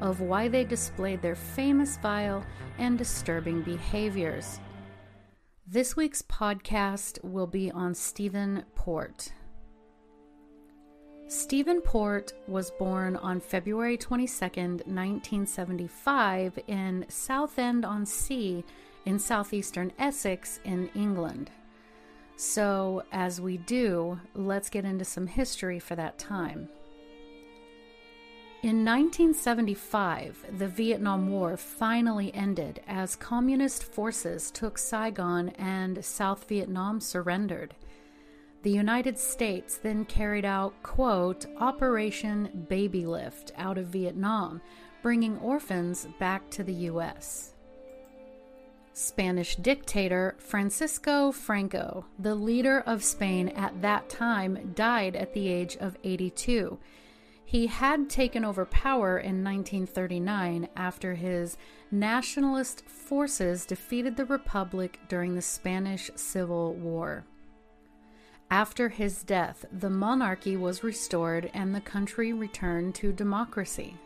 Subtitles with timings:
[0.00, 2.44] of why they displayed their famous, vile,
[2.78, 4.60] and disturbing behaviors.
[5.66, 9.32] This week's podcast will be on Stephen Port.
[11.26, 14.44] Stephen Port was born on February 22,
[14.86, 18.64] 1975, in Southend on Sea
[19.04, 21.50] in southeastern Essex in England.
[22.36, 26.68] So, as we do, let's get into some history for that time.
[28.60, 37.00] In 1975, the Vietnam War finally ended as communist forces took Saigon and South Vietnam
[37.00, 37.76] surrendered.
[38.64, 44.60] The United States then carried out, quote, Operation Baby Lift out of Vietnam,
[45.02, 47.52] bringing orphans back to the U.S.
[48.92, 55.76] Spanish dictator Francisco Franco, the leader of Spain at that time, died at the age
[55.76, 56.76] of 82.
[57.48, 61.56] He had taken over power in 1939 after his
[61.90, 67.24] nationalist forces defeated the Republic during the Spanish Civil War.
[68.50, 73.96] After his death, the monarchy was restored and the country returned to democracy.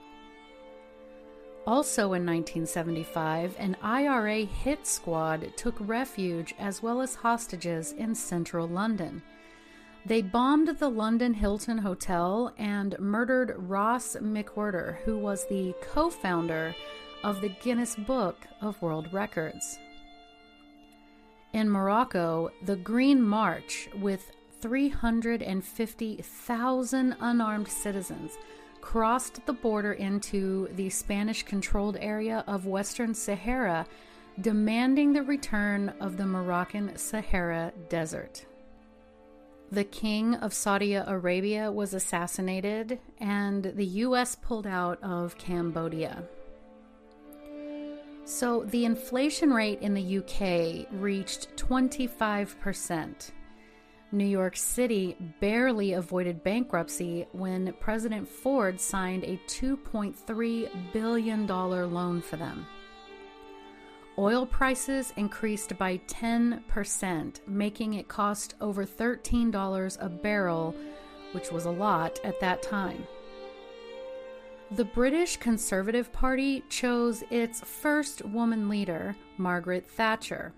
[1.67, 8.69] Also in 1975, an IRA hit squad took refuge as well as hostages in central
[8.69, 9.21] London.
[10.05, 16.75] They bombed the London Hilton Hotel and murdered Ross McWhirter, who was the co founder
[17.23, 19.79] of the Guinness Book of World Records.
[21.53, 28.33] In Morocco, the Green March, with 350,000 unarmed citizens,
[28.81, 33.87] crossed the border into the Spanish controlled area of Western Sahara,
[34.41, 38.47] demanding the return of the Moroccan Sahara Desert.
[39.73, 44.37] The king of Saudi Arabia was assassinated, and the U.S.
[44.37, 46.25] pulled out of Cambodia.
[48.27, 53.31] So the inflation rate in the UK reached 25%.
[54.13, 62.37] New York City barely avoided bankruptcy when President Ford signed a $2.3 billion loan for
[62.37, 62.67] them.
[64.19, 70.75] Oil prices increased by 10%, making it cost over $13 a barrel,
[71.33, 73.07] which was a lot at that time.
[74.73, 80.53] The British Conservative Party chose its first woman leader, Margaret Thatcher.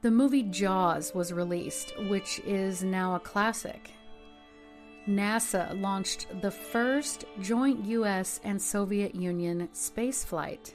[0.00, 3.90] The movie Jaws was released, which is now a classic.
[5.08, 10.72] NASA launched the first joint US and Soviet Union spaceflight.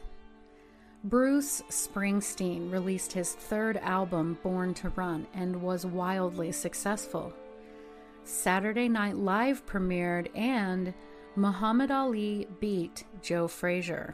[1.06, 7.34] Bruce Springsteen released his third album, Born to Run, and was wildly successful.
[8.26, 10.94] Saturday Night Live premiered, and
[11.38, 14.14] Muhammad Ali beat Joe Frazier.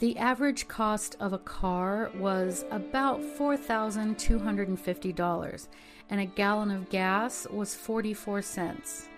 [0.00, 5.68] The average cost of a car was about $4,250,
[6.10, 9.08] and a gallon of gas was 44 cents.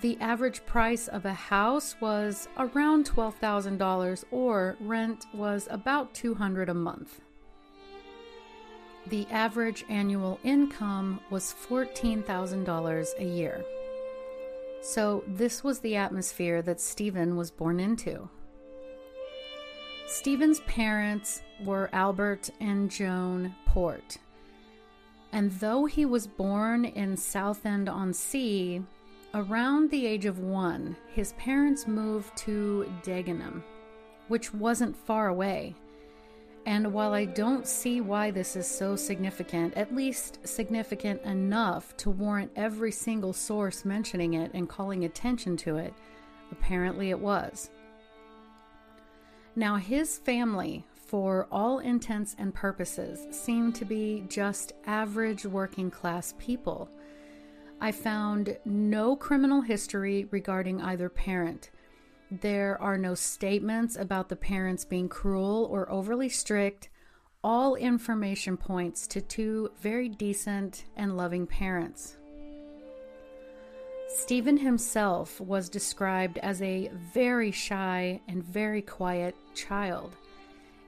[0.00, 6.74] The average price of a house was around $12,000 or rent was about 200 a
[6.74, 7.20] month.
[9.06, 13.64] The average annual income was $14,000 a year.
[14.82, 18.28] So this was the atmosphere that Stephen was born into.
[20.06, 24.18] Stephen's parents were Albert and Joan Port.
[25.32, 28.82] And though he was born in Southend on Sea,
[29.34, 33.62] around the age of one, his parents moved to Dagenham,
[34.28, 35.74] which wasn't far away.
[36.66, 42.10] And while I don't see why this is so significant, at least significant enough to
[42.10, 45.92] warrant every single source mentioning it and calling attention to it,
[46.50, 47.70] apparently it was.
[49.56, 56.34] Now, his family, for all intents and purposes, seemed to be just average working class
[56.38, 56.88] people.
[57.80, 61.70] I found no criminal history regarding either parent.
[62.30, 66.88] There are no statements about the parents being cruel or overly strict.
[67.42, 72.16] All information points to two very decent and loving parents.
[74.08, 80.16] Stephen himself was described as a very shy and very quiet child.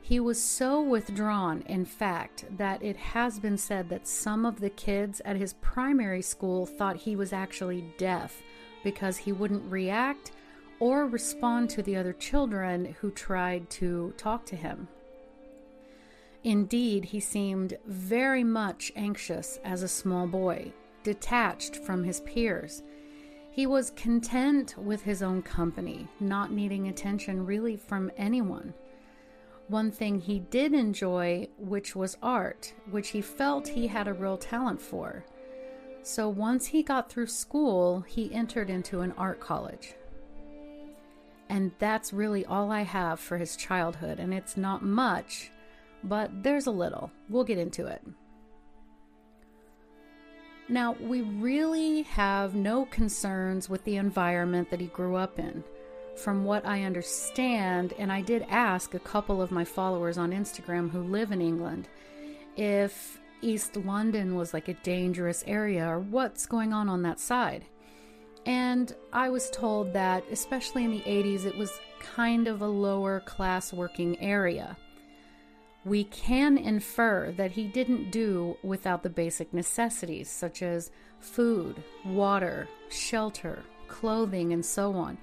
[0.06, 4.70] He was so withdrawn, in fact, that it has been said that some of the
[4.70, 8.40] kids at his primary school thought he was actually deaf
[8.84, 10.30] because he wouldn't react
[10.78, 14.86] or respond to the other children who tried to talk to him.
[16.44, 20.72] Indeed, he seemed very much anxious as a small boy,
[21.02, 22.84] detached from his peers.
[23.50, 28.72] He was content with his own company, not needing attention really from anyone.
[29.68, 34.36] One thing he did enjoy, which was art, which he felt he had a real
[34.36, 35.24] talent for.
[36.02, 39.94] So once he got through school, he entered into an art college.
[41.48, 45.50] And that's really all I have for his childhood, and it's not much,
[46.04, 47.10] but there's a little.
[47.28, 48.02] We'll get into it.
[50.68, 55.64] Now, we really have no concerns with the environment that he grew up in.
[56.16, 60.90] From what I understand, and I did ask a couple of my followers on Instagram
[60.90, 61.88] who live in England
[62.56, 67.66] if East London was like a dangerous area or what's going on on that side.
[68.46, 73.20] And I was told that, especially in the 80s, it was kind of a lower
[73.20, 74.76] class working area.
[75.84, 80.90] We can infer that he didn't do without the basic necessities such as
[81.20, 85.18] food, water, shelter, clothing, and so on.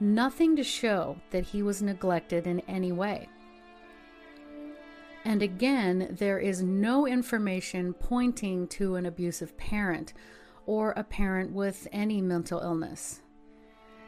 [0.00, 3.28] Nothing to show that he was neglected in any way.
[5.26, 10.14] And again, there is no information pointing to an abusive parent
[10.64, 13.20] or a parent with any mental illness.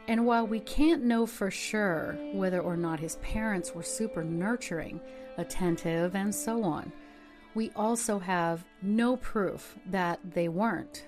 [0.07, 4.99] And while we can't know for sure whether or not his parents were super nurturing,
[5.37, 6.91] attentive, and so on,
[7.53, 11.05] we also have no proof that they weren't.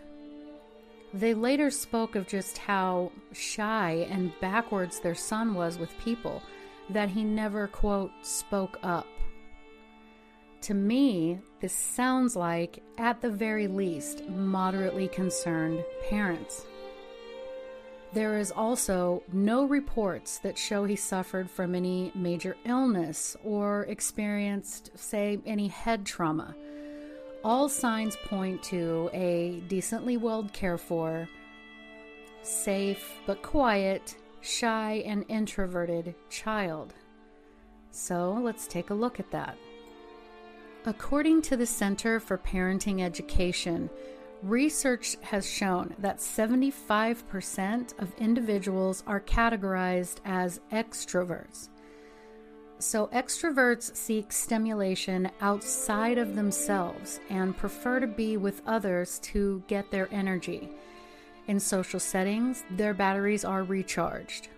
[1.16, 6.44] They later spoke of just how shy and backwards their son was with people,
[6.90, 9.08] that he never, quote, spoke up.
[10.64, 16.66] To me, this sounds like, at the very least, moderately concerned parents.
[18.12, 24.92] There is also no reports that show he suffered from any major illness or experienced,
[24.96, 26.56] say, any head trauma.
[27.46, 31.30] All signs point to a decently well cared for,
[32.42, 36.96] safe but quiet, shy and introverted child.
[37.92, 39.60] So let's take a look at that.
[40.88, 43.92] According to the Center for Parenting Education,
[44.42, 51.70] research has shown that 75% of individuals are categorized as extroverts.
[52.78, 59.90] So, extroverts seek stimulation outside of themselves and prefer to be with others to get
[59.92, 60.70] their energy.
[61.48, 64.50] In social settings, their batteries are recharged.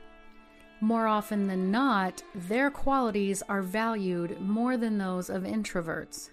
[0.82, 6.30] More often than not, their qualities are valued more than those of introverts.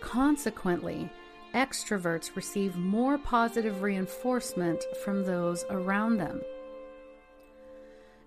[0.00, 1.10] Consequently,
[1.54, 6.40] extroverts receive more positive reinforcement from those around them.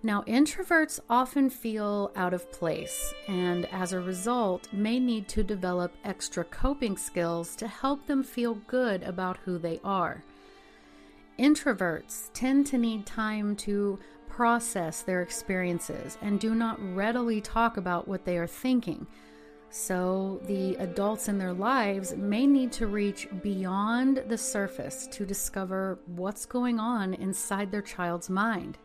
[0.04, 5.94] Now, introverts often feel out of place and as a result may need to develop
[6.04, 10.22] extra coping skills to help them feel good about who they are.
[11.38, 18.06] Introverts tend to need time to process their experiences and do not readily talk about
[18.06, 19.06] what they are thinking.
[19.70, 25.98] So, the adults in their lives may need to reach beyond the surface to discover
[26.04, 28.76] what's going on inside their child's mind.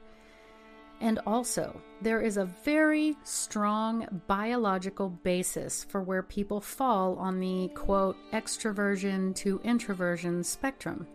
[1.02, 7.70] And also, there is a very strong biological basis for where people fall on the
[7.70, 11.08] quote extroversion to introversion spectrum.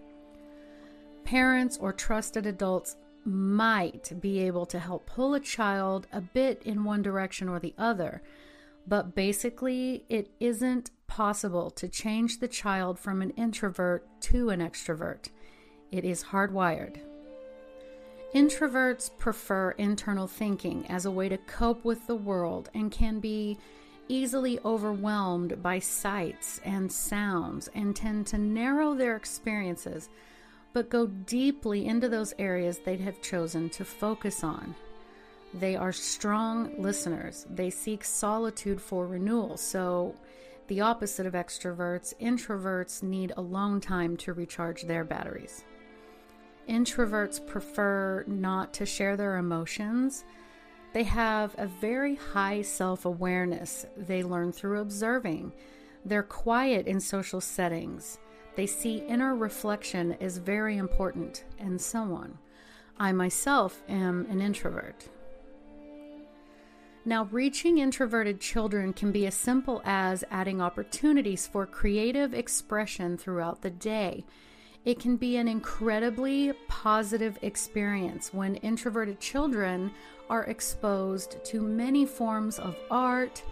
[1.24, 6.84] Parents or trusted adults might be able to help pull a child a bit in
[6.84, 8.22] one direction or the other,
[8.86, 15.28] but basically, it isn't possible to change the child from an introvert to an extrovert.
[15.90, 17.00] It is hardwired.
[18.34, 23.56] Introverts prefer internal thinking as a way to cope with the world and can be
[24.08, 30.08] easily overwhelmed by sights and sounds and tend to narrow their experiences
[30.74, 34.74] but go deeply into those areas they'd have chosen to focus on.
[35.54, 37.46] They are strong listeners.
[37.48, 39.56] They seek solitude for renewal.
[39.56, 40.16] So,
[40.66, 45.62] the opposite of extroverts, introverts need alone time to recharge their batteries.
[46.68, 50.25] Introverts prefer not to share their emotions.
[50.92, 53.87] They have a very high self awareness.
[53.97, 55.52] They learn through observing.
[56.04, 58.18] They're quiet in social settings.
[58.56, 62.38] They see inner reflection as very important, and so on.
[62.99, 65.09] I myself am an introvert.
[67.04, 73.61] Now, reaching introverted children can be as simple as adding opportunities for creative expression throughout
[73.61, 74.25] the day.
[74.84, 79.90] It can be an incredibly positive experience when introverted children
[80.28, 83.42] are exposed to many forms of art,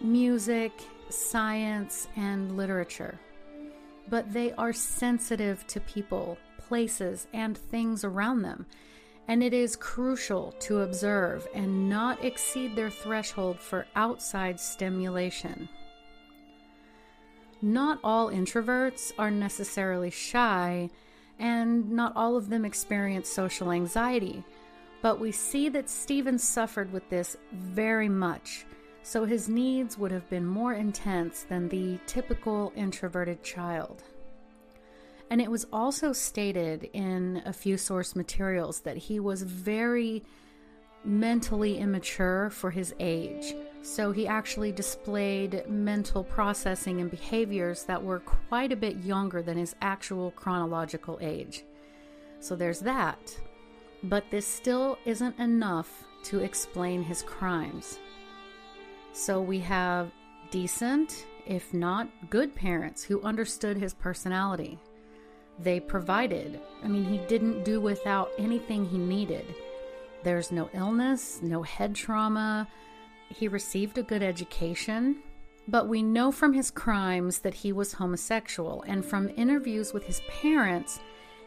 [0.00, 0.72] music,
[1.10, 3.18] science, and literature.
[4.08, 8.66] But they are sensitive to people, places, and things around them
[9.28, 15.68] and it is crucial to observe and not exceed their threshold for outside stimulation.
[17.60, 20.90] Not all introverts are necessarily shy,
[21.38, 24.44] and not all of them experience social anxiety,
[25.02, 28.64] but we see that Stephen suffered with this very much,
[29.02, 34.02] so his needs would have been more intense than the typical introverted child.
[35.30, 40.24] And it was also stated in a few source materials that he was very
[41.04, 43.54] mentally immature for his age.
[43.88, 49.56] So he actually displayed mental processing and behaviors that were quite a bit younger than
[49.56, 51.64] his actual chronological age.
[52.38, 53.34] So there's that.
[54.02, 57.98] But this still isn't enough to explain his crimes.
[59.14, 60.12] So we have
[60.50, 64.78] decent, if not good parents who understood his personality
[65.60, 66.60] they provided.
[66.84, 69.44] I mean, he didn't do without anything he needed.
[70.22, 72.68] There's no illness, no head trauma.
[73.28, 75.22] He received a good education.
[75.66, 80.22] But we know from his crimes that he was homosexual, and from interviews with his
[80.28, 80.98] parents,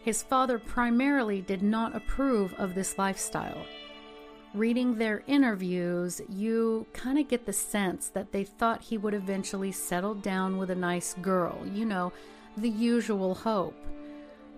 [0.04, 3.66] his father primarily did not approve of this lifestyle.
[4.54, 9.72] Reading their interviews, you kind of get the sense that they thought he would eventually
[9.72, 12.14] settle down with a nice girl, you know,
[12.58, 13.76] the usual hope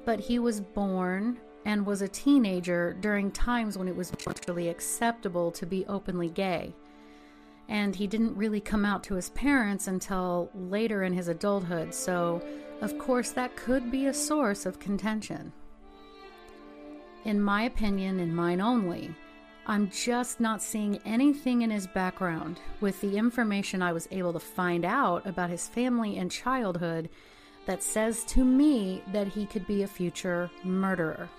[0.05, 5.51] but he was born and was a teenager during times when it was socially acceptable
[5.51, 6.73] to be openly gay.
[7.69, 12.41] And he didn't really come out to his parents until later in his adulthood, so
[12.81, 15.53] of course that could be a source of contention.
[17.25, 19.15] In my opinion, and mine only,
[19.65, 24.39] I'm just not seeing anything in his background with the information I was able to
[24.39, 27.09] find out about his family and childhood
[27.65, 31.29] that says to me that he could be a future murderer.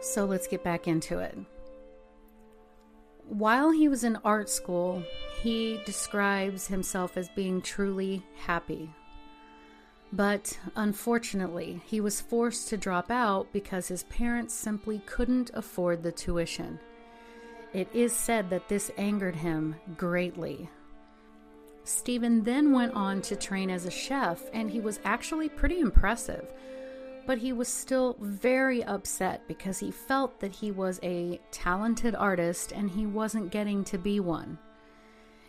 [0.00, 1.36] So let's get back into it.
[3.32, 5.02] While he was in art school,
[5.42, 8.90] he describes himself as being truly happy.
[10.12, 16.12] But unfortunately, he was forced to drop out because his parents simply couldn't afford the
[16.12, 16.78] tuition.
[17.72, 20.68] It is said that this angered him greatly,
[21.84, 26.46] Stephen then went on to train as a chef, and he was actually pretty impressive.
[27.24, 32.72] But he was still very upset because he felt that he was a talented artist
[32.72, 34.58] and he wasn't getting to be one.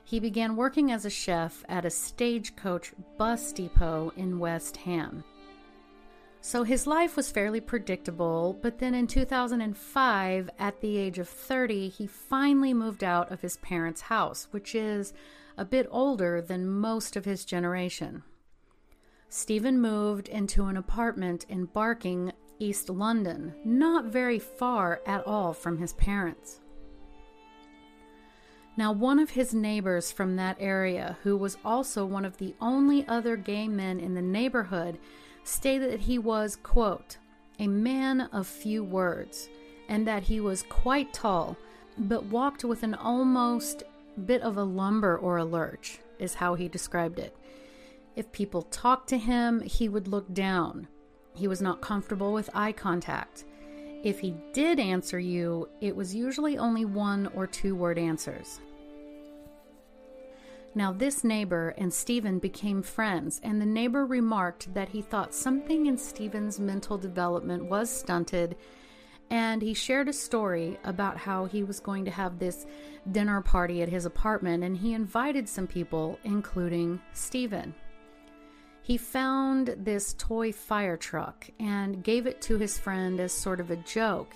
[0.03, 5.23] He began working as a chef at a stagecoach bus depot in West Ham.
[6.41, 11.87] So his life was fairly predictable, but then in 2005, at the age of 30,
[11.87, 15.13] he finally moved out of his parents' house, which is
[15.57, 18.23] a bit older than most of his generation.
[19.35, 25.79] Stephen moved into an apartment in Barking, East London, not very far at all from
[25.79, 26.59] his parents.
[28.77, 33.07] Now, one of his neighbors from that area, who was also one of the only
[33.07, 34.99] other gay men in the neighborhood,
[35.43, 37.17] stated that he was, quote,
[37.57, 39.49] a man of few words,
[39.89, 41.57] and that he was quite tall,
[41.97, 43.81] but walked with an almost
[44.27, 47.35] bit of a lumber or a lurch, is how he described it.
[48.15, 50.87] If people talked to him, he would look down.
[51.35, 53.45] He was not comfortable with eye contact.
[54.03, 58.59] If he did answer you, it was usually only one or two word answers.
[60.75, 65.85] Now, this neighbor and Stephen became friends, and the neighbor remarked that he thought something
[65.85, 68.55] in Stephen's mental development was stunted
[69.33, 72.67] and he shared a story about how he was going to have this
[73.11, 77.73] dinner party at his apartment and he invited some people, including Stephen.
[78.83, 83.71] He found this toy fire truck and gave it to his friend as sort of
[83.71, 84.35] a joke,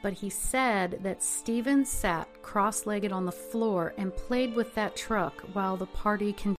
[0.00, 4.94] but he said that Stephen sat cross legged on the floor and played with that
[4.94, 6.59] truck while the party continued.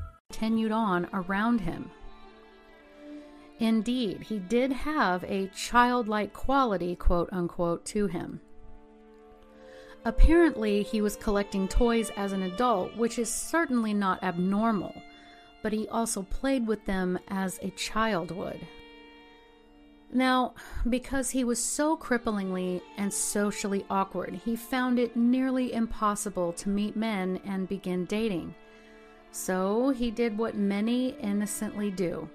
[0.31, 1.91] Continued on around him.
[3.59, 8.39] Indeed, he did have a childlike quality, quote unquote, to him.
[10.05, 14.95] Apparently, he was collecting toys as an adult, which is certainly not abnormal,
[15.61, 18.65] but he also played with them as a child would.
[20.13, 20.53] Now,
[20.89, 26.95] because he was so cripplingly and socially awkward, he found it nearly impossible to meet
[26.95, 28.55] men and begin dating.
[29.31, 32.29] So he did what many innocently do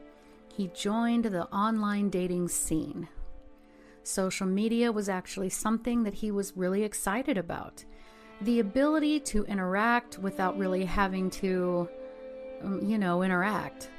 [0.56, 3.08] he joined the online dating scene.
[4.04, 7.84] Social media was actually something that he was really excited about.
[8.40, 11.90] The ability to interact without really having to,
[12.62, 13.90] um, you know, interact.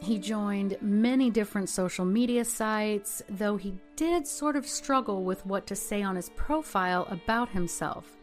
[0.00, 5.64] He joined many different social media sites, though he did sort of struggle with what
[5.68, 8.13] to say on his profile about himself.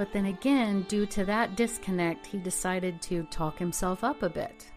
[0.00, 4.70] But then again, due to that disconnect, he decided to talk himself up a bit.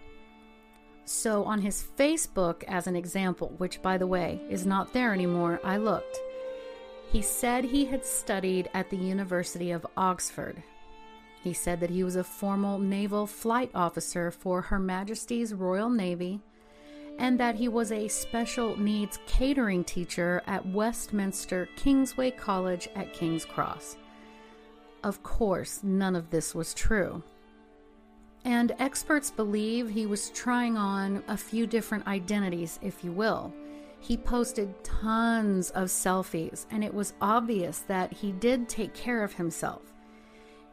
[1.05, 5.61] So, on his Facebook, as an example, which by the way is not there anymore,
[5.63, 6.19] I looked,
[7.09, 10.61] he said he had studied at the University of Oxford.
[11.41, 16.41] He said that he was a formal naval flight officer for Her Majesty's Royal Navy
[17.17, 23.45] and that he was a special needs catering teacher at Westminster Kingsway College at King's
[23.45, 23.95] Cross.
[25.03, 27.21] Of course, none of this was true.
[28.45, 33.53] And experts believe he was trying on a few different identities, if you will.
[33.99, 39.33] He posted tons of selfies, and it was obvious that he did take care of
[39.33, 39.93] himself.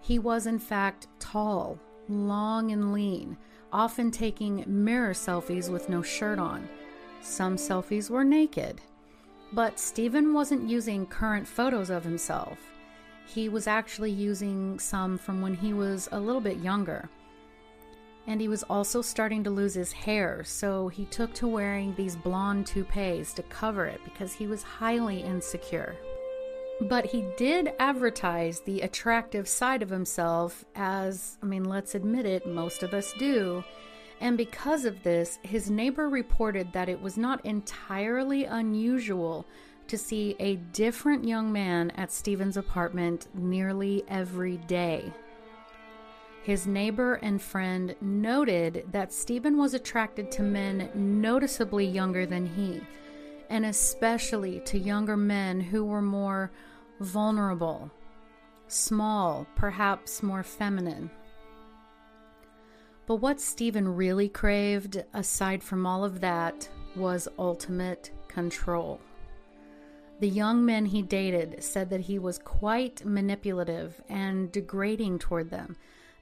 [0.00, 3.36] He was, in fact, tall, long, and lean,
[3.72, 6.68] often taking mirror selfies with no shirt on.
[7.20, 8.80] Some selfies were naked.
[9.52, 12.69] But Stephen wasn't using current photos of himself.
[13.32, 17.08] He was actually using some from when he was a little bit younger.
[18.26, 22.16] And he was also starting to lose his hair, so he took to wearing these
[22.16, 25.94] blonde toupees to cover it because he was highly insecure.
[26.80, 32.48] But he did advertise the attractive side of himself, as, I mean, let's admit it,
[32.48, 33.62] most of us do.
[34.20, 39.46] And because of this, his neighbor reported that it was not entirely unusual
[39.90, 45.12] to see a different young man at Stephen's apartment nearly every day.
[46.44, 52.80] His neighbor and friend noted that Stephen was attracted to men noticeably younger than he,
[53.48, 56.52] and especially to younger men who were more
[57.00, 57.90] vulnerable,
[58.68, 61.10] small, perhaps more feminine.
[63.06, 69.00] But what Stephen really craved, aside from all of that, was ultimate control.
[70.20, 75.76] The young men he dated said that he was quite manipulative and degrading toward them,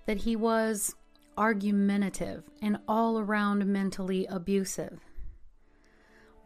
[0.06, 0.94] that he was
[1.36, 5.00] argumentative and all around mentally abusive.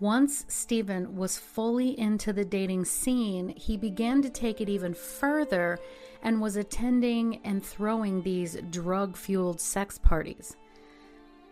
[0.00, 5.78] Once Stephen was fully into the dating scene, he began to take it even further
[6.22, 10.56] and was attending and throwing these drug fueled sex parties.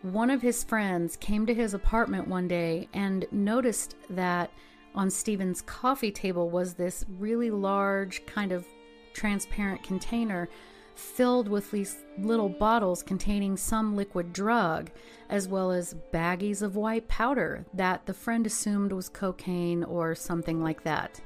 [0.01, 4.49] One of his friends came to his apartment one day and noticed that
[4.95, 8.65] on Stephen's coffee table was this really large, kind of
[9.13, 10.49] transparent container
[10.95, 14.91] filled with these little bottles containing some liquid drug,
[15.29, 20.61] as well as baggies of white powder that the friend assumed was cocaine or something
[20.61, 21.19] like that.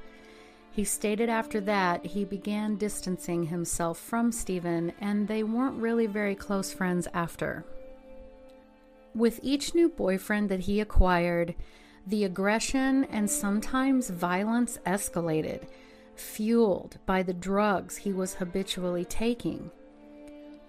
[0.71, 6.35] He stated after that he began distancing himself from Stephen, and they weren't really very
[6.35, 7.65] close friends after.
[9.13, 11.55] With each new boyfriend that he acquired,
[12.07, 15.67] the aggression and sometimes violence escalated
[16.15, 19.71] fueled by the drugs he was habitually taking.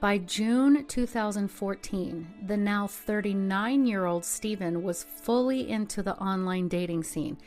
[0.01, 7.05] By June 2014, the now 39 year old Stephen was fully into the online dating
[7.05, 7.39] scene,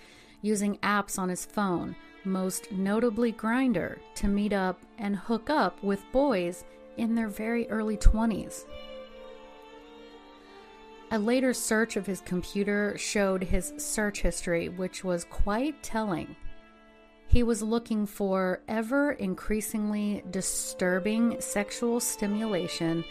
[0.41, 6.12] using apps on his phone, most notably Grindr, to meet up and hook up with
[6.12, 6.63] boys
[6.97, 8.65] in their very early 20s.
[11.12, 16.36] A later search of his computer showed his search history, which was quite telling.
[17.28, 23.04] He was looking for ever increasingly disturbing sexual stimulation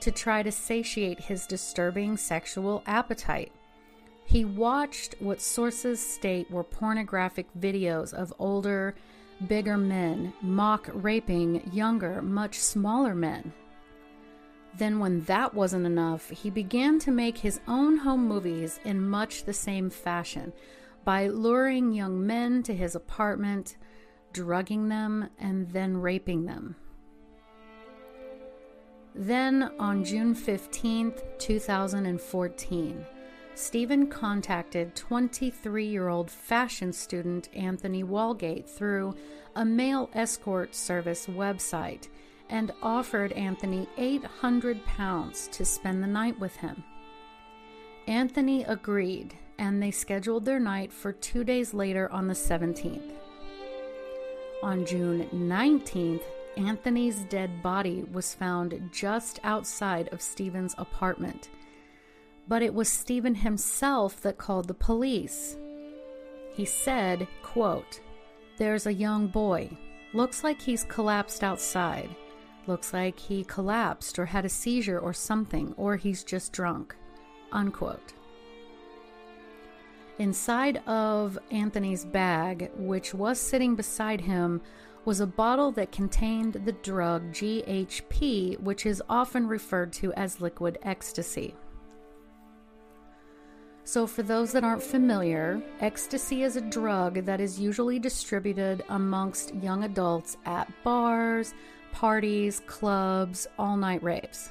[0.00, 3.52] to try to satiate his disturbing sexual appetite.
[4.24, 8.94] He watched what sources state were pornographic videos of older,
[9.46, 13.52] bigger men mock raping younger, much smaller men.
[14.76, 19.44] Then, when that wasn't enough, he began to make his own home movies in much
[19.44, 20.52] the same fashion
[21.04, 23.76] by luring young men to his apartment,
[24.32, 26.76] drugging them, and then raping them.
[29.14, 33.06] Then, on June 15, 2014,
[33.54, 39.14] Stephen contacted 23 year old fashion student Anthony Walgate through
[39.54, 42.08] a male escort service website
[42.52, 46.84] and offered Anthony 800 pounds to spend the night with him.
[48.06, 53.10] Anthony agreed, and they scheduled their night for two days later on the 17th.
[54.62, 56.22] On June 19th,
[56.58, 61.48] Anthony's dead body was found just outside of Stephen's apartment.
[62.48, 65.56] But it was Stephen himself that called the police.
[66.52, 68.00] He said, quote,
[68.58, 69.70] There's a young boy.
[70.12, 72.14] Looks like he's collapsed outside.
[72.66, 76.94] Looks like he collapsed or had a seizure or something, or he's just drunk.
[77.50, 78.12] Unquote.
[80.18, 84.60] Inside of Anthony's bag, which was sitting beside him,
[85.04, 90.78] was a bottle that contained the drug GHB, which is often referred to as liquid
[90.82, 91.56] ecstasy.
[93.84, 99.54] So, for those that aren't familiar, ecstasy is a drug that is usually distributed amongst
[99.56, 101.52] young adults at bars,
[101.92, 104.50] parties, clubs, all night raves.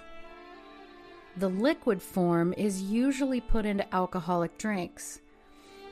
[1.37, 5.21] The liquid form is usually put into alcoholic drinks,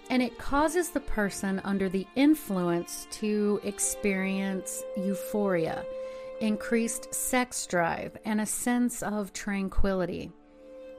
[0.10, 5.86] and it causes the person under the influence to experience euphoria,
[6.42, 10.32] increased sex drive, and a sense of tranquility.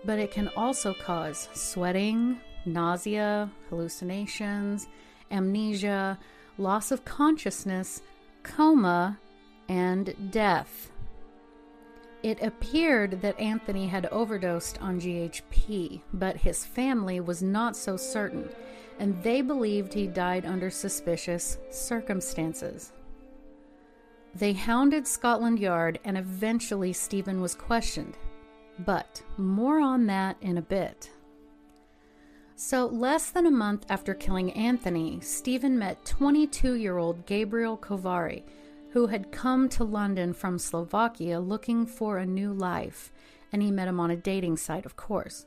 [0.05, 4.87] But it can also cause sweating, nausea, hallucinations,
[5.31, 6.19] amnesia,
[6.57, 8.03] loss of consciousness,
[8.43, 9.19] coma,
[9.71, 10.91] and death.
[12.25, 18.51] It appeared that Anthony had overdosed on GHB, but his family was not so certain,
[18.99, 22.93] and they believed he died under suspicious circumstances.
[24.35, 28.17] They hounded Scotland Yard, and eventually Stephen was questioned.
[28.81, 31.11] But more on that in a bit.
[32.57, 38.43] So, less than a month after killing Anthony, Stephen met 22 year old Gabriel Kovari
[38.93, 43.13] who had come to London from Slovakia looking for a new life,
[43.53, 45.47] and he met him on a dating site, of course.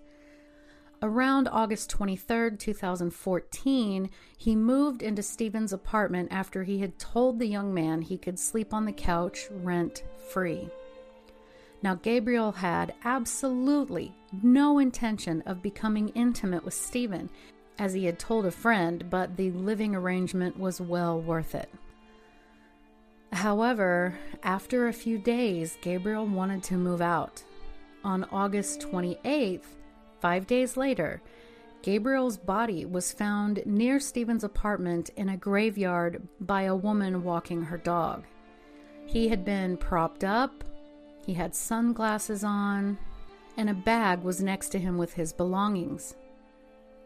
[1.01, 7.73] Around August 23, 2014, he moved into Stephen's apartment after he had told the young
[7.73, 10.69] man he could sleep on the couch rent free.
[11.81, 17.29] Now, Gabriel had absolutely no intention of becoming intimate with Stephen,
[17.77, 21.69] as he had told a friend, but the living arrangement was well worth it.
[23.33, 27.43] However, after a few days, Gabriel wanted to move out.
[28.03, 29.65] On August 28th,
[30.21, 31.19] five days later,
[31.81, 37.77] Gabriel's body was found near Stephen's apartment in a graveyard by a woman walking her
[37.77, 38.23] dog.
[39.07, 40.63] He had been propped up,
[41.25, 42.99] he had sunglasses on,
[43.57, 46.15] and a bag was next to him with his belongings.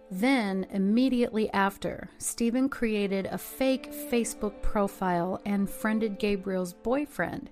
[0.10, 7.50] Then, immediately after, Stephen created a fake Facebook profile and friended Gabriel's boyfriend.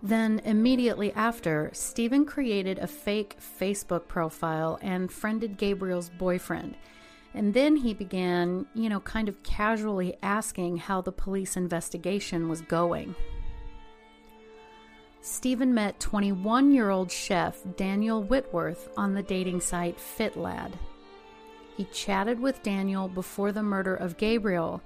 [0.00, 6.76] Then, immediately after, Stephen created a fake Facebook profile and friended Gabriel's boyfriend.
[7.34, 12.60] And then he began, you know, kind of casually asking how the police investigation was
[12.60, 13.14] going.
[15.20, 20.72] Stephen met 21 year old chef Daniel Whitworth on the dating site FitLad.
[21.76, 24.82] He chatted with Daniel before the murder of Gabriel.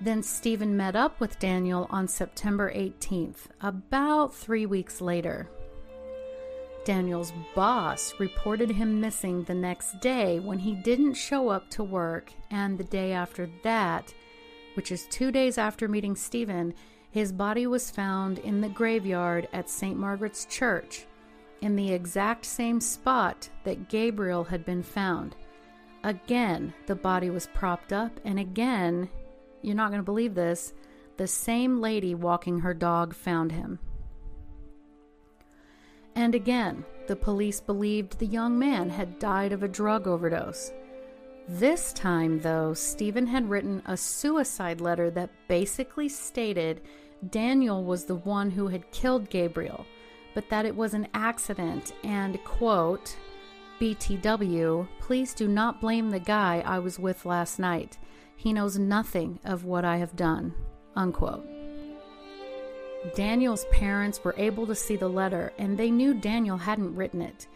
[0.00, 5.48] Then Stephen met up with Daniel on September 18th, about three weeks later.
[6.84, 12.32] Daniel's boss reported him missing the next day when he didn't show up to work,
[12.50, 14.14] and the day after that,
[14.74, 16.72] which is two days after meeting Stephen,
[17.10, 19.98] his body was found in the graveyard at St.
[19.98, 21.06] Margaret's Church,
[21.60, 25.34] in the exact same spot that Gabriel had been found.
[26.04, 29.08] Again, the body was propped up, and again,
[29.62, 30.72] you're not going to believe this,
[31.16, 33.80] the same lady walking her dog found him.
[36.14, 40.72] And again, the police believed the young man had died of a drug overdose.
[41.48, 46.82] This time, though, Stephen had written a suicide letter that basically stated
[47.30, 49.86] Daniel was the one who had killed Gabriel,
[50.34, 53.16] but that it was an accident and, quote,
[53.80, 57.98] BTW, please do not blame the guy I was with last night.
[58.36, 60.54] He knows nothing of what I have done,
[60.96, 61.46] unquote.
[63.14, 67.46] Daniel's parents were able to see the letter and they knew Daniel hadn't written it.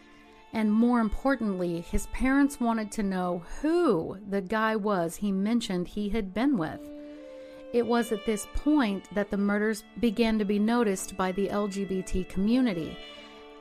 [0.53, 6.09] And more importantly, his parents wanted to know who the guy was he mentioned he
[6.09, 6.79] had been with.
[7.73, 12.29] It was at this point that the murders began to be noticed by the LGBT
[12.29, 12.95] community,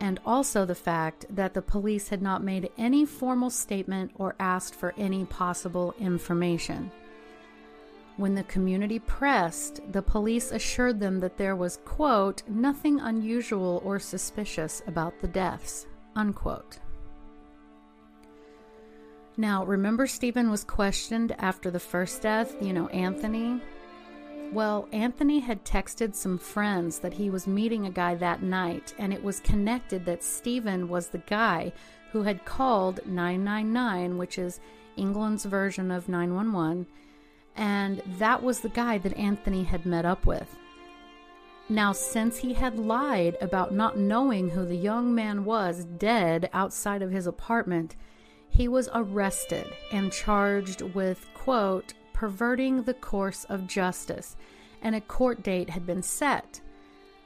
[0.03, 4.75] and also the fact that the police had not made any formal statement or asked
[4.75, 6.91] for any possible information.
[8.17, 14.01] When the community pressed, the police assured them that there was, quote, nothing unusual or
[14.01, 15.87] suspicious about the deaths,
[16.17, 16.81] unquote.
[19.37, 23.63] Now, remember Stephen was questioned after the first death, you know, Anthony?
[24.53, 29.11] Well, Anthony had texted some friends that he was meeting a guy that night, and
[29.11, 31.73] it was connected that Stephen was the guy
[32.11, 34.61] who had called 999, which is
[34.99, 36.87] England's version of 911,
[37.57, 40.55] and that was the guy that Anthony had met up with.
[41.71, 47.01] Now, since he had lied about not knowing who the young man was dead outside
[47.01, 47.97] of his apartment,
[48.51, 54.37] he was arrested and charged with, quote, perverting the course of justice,
[54.81, 56.61] and a court date had been set.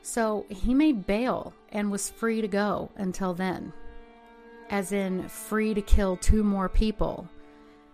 [0.01, 3.75] So he made bail and was free to go until then.
[4.71, 7.29] As in, free to kill two more people.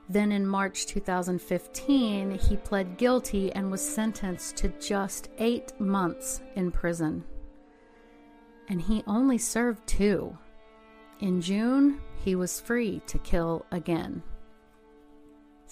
[0.08, 6.70] Then in March 2015, he pled guilty and was sentenced to just eight months in
[6.70, 7.24] prison.
[8.68, 10.38] And he only served two.
[11.18, 14.22] In June, he was free to kill again.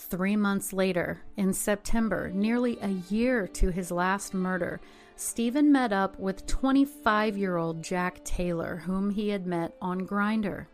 [0.09, 4.81] Three months later, in September, nearly a year to his last murder,
[5.15, 10.67] Stephen met up with 25 year old Jack Taylor, whom he had met on Grindr.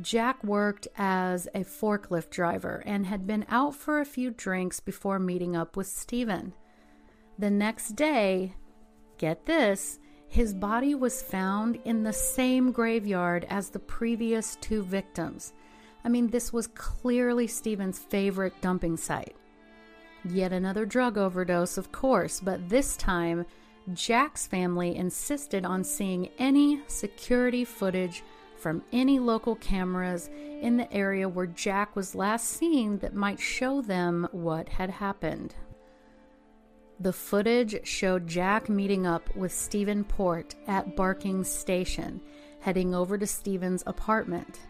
[0.00, 5.18] Jack worked as a forklift driver and had been out for a few drinks before
[5.18, 6.54] meeting up with Stephen.
[7.38, 8.54] The next day,
[9.18, 15.52] get this, his body was found in the same graveyard as the previous two victims.
[16.06, 19.34] I mean, this was clearly Stephen's favorite dumping site.
[20.24, 23.44] Yet another drug overdose, of course, but this time,
[23.92, 28.22] Jack's family insisted on seeing any security footage
[28.56, 30.30] from any local cameras
[30.62, 35.56] in the area where Jack was last seen that might show them what had happened.
[37.00, 42.20] The footage showed Jack meeting up with Stephen Port at Barking Station,
[42.60, 44.60] heading over to Stephen's apartment.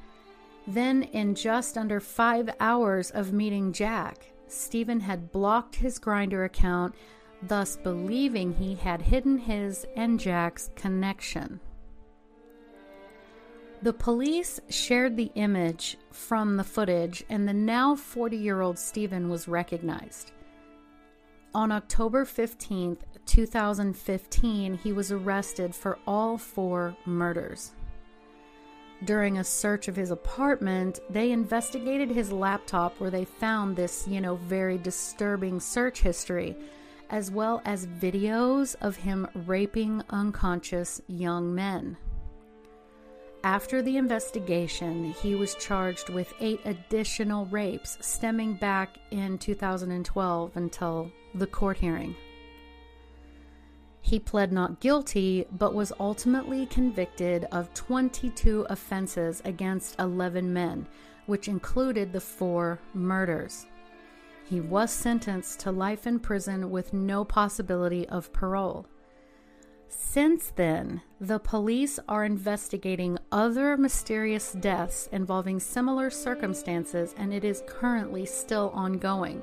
[0.67, 6.95] Then, in just under five hours of meeting Jack, Stephen had blocked his Grindr account,
[7.43, 11.61] thus believing he had hidden his and Jack's connection.
[13.83, 19.29] The police shared the image from the footage, and the now 40 year old Stephen
[19.29, 20.33] was recognized.
[21.55, 27.76] On October 15th, 2015, he was arrested for all four murders.
[29.05, 34.21] During a search of his apartment, they investigated his laptop where they found this, you
[34.21, 36.57] know, very disturbing search history,
[37.11, 41.97] as well as videos of him raping unconscious young men.
[43.45, 51.13] After the investigation, he was charged with eight additional rapes stemming back in 2012 until
[51.35, 52.17] the court hearing.
[54.07, 60.87] He pled not guilty, but was ultimately convicted of 22 offenses against 11 men,
[61.27, 63.67] which included the four murders.
[64.49, 68.87] He was sentenced to life in prison with no possibility of parole.
[69.89, 77.65] Since then, the police are investigating other mysterious deaths involving similar circumstances, and it is
[77.67, 79.43] currently still ongoing.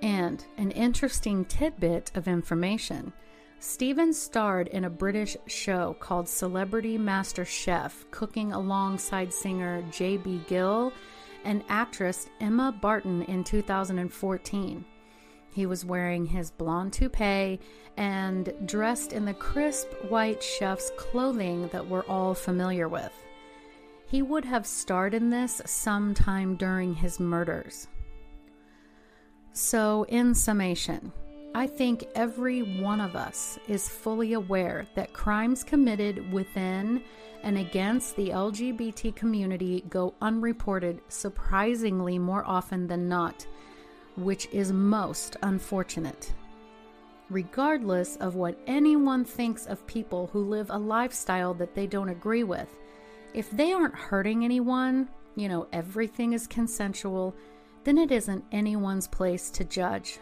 [0.00, 3.12] And an interesting tidbit of information
[3.62, 10.40] Stephen starred in a British show called Celebrity Master Chef, cooking alongside singer J.B.
[10.48, 10.94] Gill
[11.44, 14.82] and actress Emma Barton in 2014.
[15.52, 17.60] He was wearing his blonde toupee
[17.98, 23.12] and dressed in the crisp white chef's clothing that we're all familiar with.
[24.06, 27.88] He would have starred in this sometime during his murders.
[29.52, 31.12] So, in summation,
[31.52, 37.02] I think every one of us is fully aware that crimes committed within
[37.42, 43.46] and against the LGBT community go unreported surprisingly more often than not,
[44.16, 46.32] which is most unfortunate.
[47.30, 52.44] Regardless of what anyone thinks of people who live a lifestyle that they don't agree
[52.44, 52.68] with,
[53.34, 57.34] if they aren't hurting anyone, you know, everything is consensual,
[57.82, 60.20] then it isn't anyone's place to judge.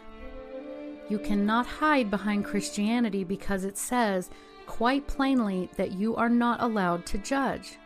[1.09, 4.29] You cannot hide behind Christianity because it says
[4.67, 7.79] quite plainly that you are not allowed to judge.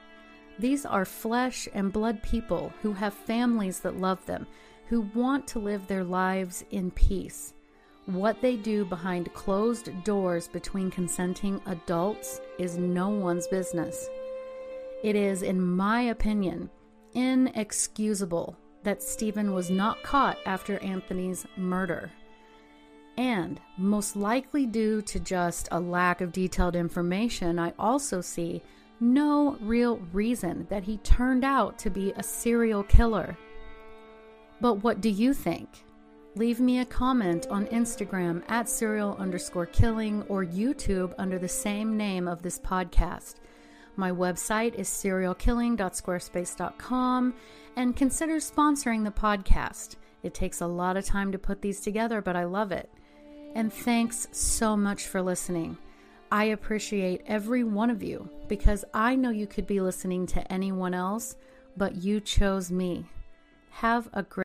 [0.59, 4.45] These are flesh and blood people who have families that love them,
[4.87, 7.53] who want to live their lives in peace.
[8.05, 14.09] What they do behind closed doors between consenting adults is no one's business.
[15.01, 16.69] It is, in my opinion,
[17.13, 22.11] inexcusable that Stephen was not caught after Anthony's murder.
[23.17, 28.61] And most likely due to just a lack of detailed information, I also see
[28.99, 33.37] no real reason that he turned out to be a serial killer.
[34.61, 35.69] But what do you think?
[36.35, 41.95] Leave me a comment on Instagram at serial underscore killing or YouTube under the same
[41.95, 43.35] name of this podcast.
[43.95, 47.33] My website is serialkilling.squarespace.com
[47.75, 49.97] and consider sponsoring the podcast.
[50.23, 52.89] It takes a lot of time to put these together, but I love it.
[53.55, 55.77] And thanks so much for listening.
[56.31, 60.95] I appreciate every one of you because I know you could be listening to anyone
[60.95, 61.35] else,
[61.77, 63.05] but you chose me.
[63.69, 64.41] Have a great